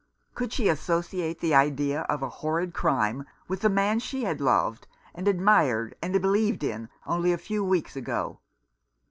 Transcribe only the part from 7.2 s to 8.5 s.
a few weeks ago